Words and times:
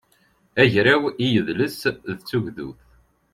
agraw 0.63 1.03
i 1.23 1.25
yidles 1.31 1.77
d 2.17 2.19
tugdut 2.27 2.81